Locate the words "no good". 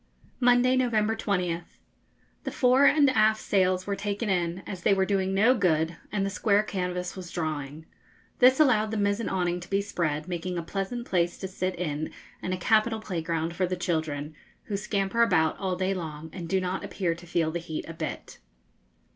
5.31-5.95